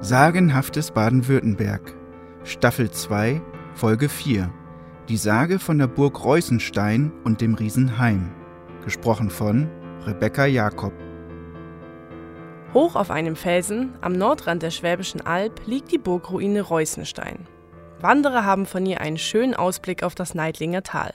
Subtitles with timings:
[0.00, 1.92] Sagenhaftes Baden-Württemberg
[2.44, 3.42] Staffel 2
[3.74, 4.48] Folge 4
[5.08, 8.30] Die Sage von der Burg Reußenstein und dem Riesenheim
[8.84, 9.68] Gesprochen von
[10.06, 10.92] Rebecca Jakob
[12.74, 17.48] Hoch auf einem Felsen am Nordrand der Schwäbischen Alb liegt die Burgruine Reußenstein.
[18.00, 21.12] Wanderer haben von ihr einen schönen Ausblick auf das Neidlinger Tal.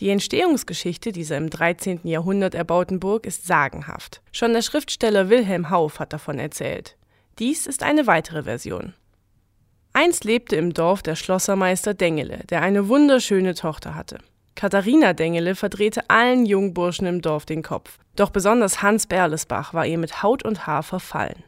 [0.00, 2.00] Die Entstehungsgeschichte dieser im 13.
[2.02, 4.20] Jahrhundert erbauten Burg ist sagenhaft.
[4.32, 6.96] Schon der Schriftsteller Wilhelm Hauff hat davon erzählt.
[7.38, 8.94] Dies ist eine weitere Version.
[9.92, 14.18] Einst lebte im Dorf der Schlossermeister Dengele, der eine wunderschöne Tochter hatte.
[14.54, 17.98] Katharina Dengele verdrehte allen jungen Burschen im Dorf den Kopf.
[18.14, 21.42] Doch besonders Hans Berlesbach war ihr mit Haut und Haar verfallen.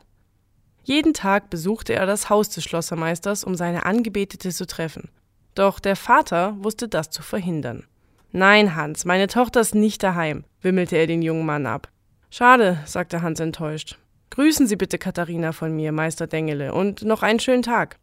[0.83, 5.09] Jeden Tag besuchte er das Haus des Schlossermeisters, um seine Angebetete zu treffen.
[5.55, 7.85] Doch der Vater wusste das zu verhindern.
[8.33, 11.89] Nein, Hans, meine Tochter ist nicht daheim, wimmelte er den jungen Mann ab.
[12.31, 13.99] Schade, sagte Hans enttäuscht.
[14.37, 17.97] Grüßen Sie bitte Katharina von mir, Meister Dengele, und noch einen schönen Tag.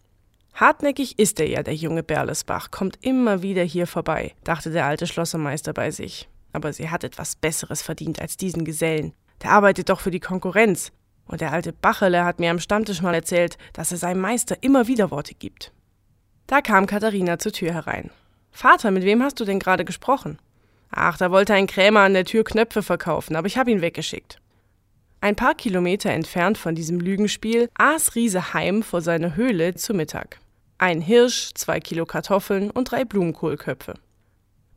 [0.55, 5.05] Hartnäckig ist er ja, der junge Berlesbach, kommt immer wieder hier vorbei, dachte der alte
[5.05, 6.27] Schlossermeister bei sich.
[6.51, 9.13] Aber sie hat etwas Besseres verdient als diesen Gesellen.
[9.43, 10.91] Der arbeitet doch für die Konkurrenz.
[11.27, 14.87] Und der alte Bachele hat mir am Stammtisch mal erzählt, dass er seinem Meister immer
[14.87, 15.71] wieder Worte gibt.
[16.47, 18.09] Da kam Katharina zur Tür herein.
[18.49, 20.39] Vater, mit wem hast du denn gerade gesprochen?
[20.89, 24.39] Ach, da wollte ein Krämer an der Tür Knöpfe verkaufen, aber ich habe ihn weggeschickt.
[25.23, 30.41] Ein paar Kilometer entfernt von diesem Lügenspiel aß Riese heim vor seiner Höhle zu Mittag.
[30.77, 33.93] Ein Hirsch, zwei Kilo Kartoffeln und drei Blumenkohlköpfe.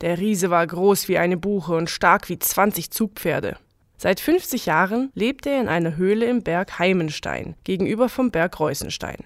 [0.02, 3.56] Der Riese war groß wie eine Buche und stark wie 20 Zugpferde.
[3.96, 9.24] Seit 50 Jahren lebt er in einer Höhle im Berg Heimenstein, gegenüber vom Berg Reußenstein.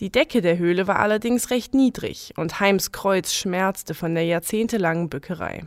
[0.00, 5.10] Die Decke der Höhle war allerdings recht niedrig und Heims Kreuz schmerzte von der jahrzehntelangen
[5.10, 5.62] Bückerei.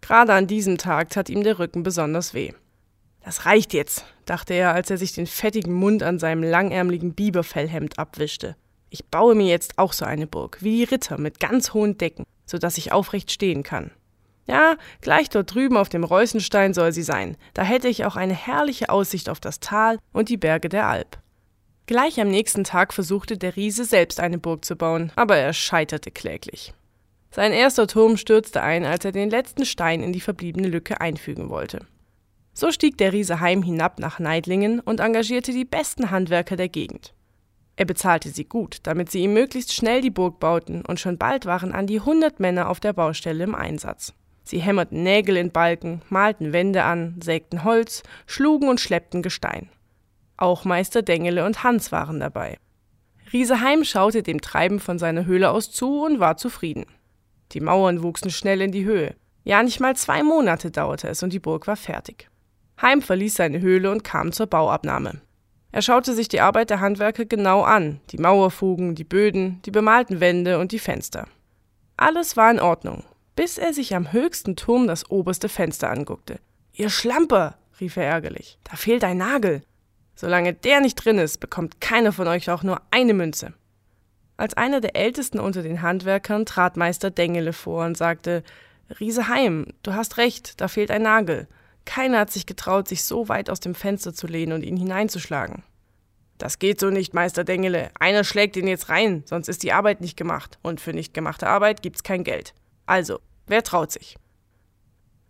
[0.00, 2.52] Gerade an diesem Tag tat ihm der Rücken besonders weh.
[3.28, 7.98] Das reicht jetzt, dachte er, als er sich den fettigen Mund an seinem langärmeligen Biberfellhemd
[7.98, 8.56] abwischte.
[8.88, 12.24] Ich baue mir jetzt auch so eine Burg, wie die Ritter, mit ganz hohen Decken,
[12.46, 13.90] so dass ich aufrecht stehen kann.
[14.46, 17.36] Ja, gleich dort drüben auf dem Reußenstein soll sie sein.
[17.52, 21.18] Da hätte ich auch eine herrliche Aussicht auf das Tal und die Berge der Alp.
[21.84, 26.10] Gleich am nächsten Tag versuchte der Riese selbst eine Burg zu bauen, aber er scheiterte
[26.10, 26.72] kläglich.
[27.30, 31.50] Sein erster Turm stürzte ein, als er den letzten Stein in die verbliebene Lücke einfügen
[31.50, 31.80] wollte.
[32.58, 37.14] So stieg der Riese heim hinab nach Neidlingen und engagierte die besten Handwerker der Gegend.
[37.76, 41.46] Er bezahlte sie gut, damit sie ihm möglichst schnell die Burg bauten, und schon bald
[41.46, 44.12] waren an die hundert Männer auf der Baustelle im Einsatz.
[44.42, 49.70] Sie hämmerten Nägel in Balken, malten Wände an, sägten Holz, schlugen und schleppten Gestein.
[50.36, 52.58] Auch Meister Dengele und Hans waren dabei.
[53.32, 56.86] Rieseheim schaute dem Treiben von seiner Höhle aus zu und war zufrieden.
[57.52, 59.14] Die Mauern wuchsen schnell in die Höhe.
[59.44, 62.28] Ja, nicht mal zwei Monate dauerte es und die Burg war fertig.
[62.80, 65.20] Heim verließ seine Höhle und kam zur Bauabnahme.
[65.72, 70.20] Er schaute sich die Arbeit der Handwerker genau an, die Mauerfugen, die Böden, die bemalten
[70.20, 71.26] Wände und die Fenster.
[71.96, 73.04] Alles war in Ordnung,
[73.36, 76.38] bis er sich am höchsten Turm das oberste Fenster anguckte.
[76.72, 79.62] Ihr Schlamper, rief er ärgerlich, da fehlt ein Nagel.
[80.14, 83.52] Solange der nicht drin ist, bekommt keiner von euch auch nur eine Münze.
[84.36, 88.42] Als einer der ältesten unter den Handwerkern trat Meister Dengele vor und sagte
[89.00, 91.46] Riese Heim, du hast recht, da fehlt ein Nagel.
[91.88, 95.62] Keiner hat sich getraut, sich so weit aus dem Fenster zu lehnen und ihn hineinzuschlagen.
[96.36, 97.90] Das geht so nicht, Meister Dengele.
[97.98, 100.58] Einer schlägt ihn jetzt rein, sonst ist die Arbeit nicht gemacht.
[100.60, 102.52] Und für nicht gemachte Arbeit gibt's kein Geld.
[102.84, 104.18] Also, wer traut sich?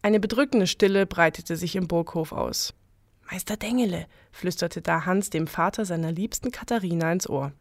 [0.03, 2.75] Eine bedrückende Stille breitete sich im Burghof aus.
[3.31, 7.53] Meister Dengele, flüsterte da Hans dem Vater seiner liebsten Katharina ins Ohr.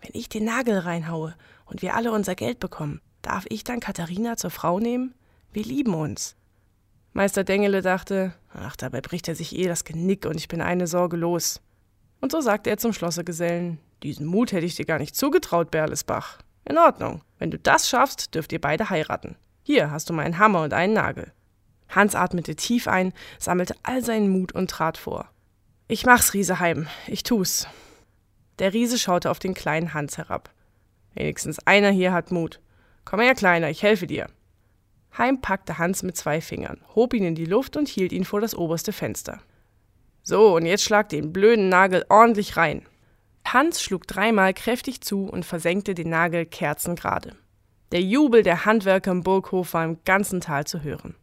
[0.00, 4.36] Wenn ich den Nagel reinhaue und wir alle unser Geld bekommen, darf ich dann Katharina
[4.36, 5.14] zur Frau nehmen?
[5.52, 6.34] Wir lieben uns.
[7.12, 10.86] Meister Dengele dachte, ach, dabei bricht er sich eh das Genick und ich bin eine
[10.86, 11.60] Sorge los.
[12.20, 16.38] Und so sagte er zum Schlossergesellen, diesen Mut hätte ich dir gar nicht zugetraut, Berlesbach.
[16.64, 17.22] In Ordnung.
[17.38, 19.36] Wenn du das schaffst, dürft ihr beide heiraten.
[19.62, 21.32] Hier hast du meinen Hammer und einen Nagel.
[21.88, 25.28] Hans atmete tief ein, sammelte all seinen Mut und trat vor.
[25.88, 26.86] Ich mach's, Rieseheim.
[27.06, 27.66] Ich tu's.
[28.60, 30.50] Der Riese schaute auf den kleinen Hans herab.
[31.14, 32.60] Wenigstens einer hier hat Mut.
[33.04, 34.28] Komm her, Kleiner, ich helfe dir.
[35.16, 38.40] Heim packte Hans mit zwei Fingern, hob ihn in die Luft und hielt ihn vor
[38.40, 39.40] das oberste Fenster.
[40.22, 42.86] So, und jetzt schlag den blöden Nagel ordentlich rein.
[43.44, 47.34] Hans schlug dreimal kräftig zu und versenkte den Nagel kerzengerade.
[47.90, 51.16] Der Jubel der Handwerker im Burghof war im ganzen Tal zu hören.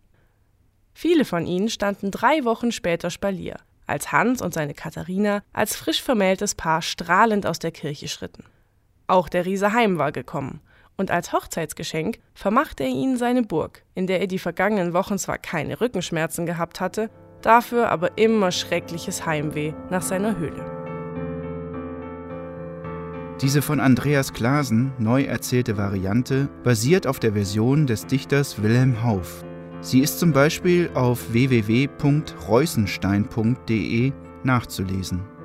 [0.93, 6.01] Viele von ihnen standen drei Wochen später Spalier, als Hans und seine Katharina als frisch
[6.01, 8.43] vermähltes Paar strahlend aus der Kirche schritten.
[9.05, 10.59] Auch der Riese Heim war gekommen
[10.97, 15.37] und als Hochzeitsgeschenk vermachte er ihnen seine Burg, in der er die vergangenen Wochen zwar
[15.37, 17.09] keine Rückenschmerzen gehabt hatte,
[17.41, 20.65] dafür aber immer schreckliches Heimweh nach seiner Höhle.
[23.41, 29.43] Diese von Andreas Glasen neu erzählte Variante basiert auf der Version des Dichters Wilhelm Hauff.
[29.79, 34.11] Sie ist zum Beispiel auf www.reusenstein.de
[34.43, 35.36] nachzulesen.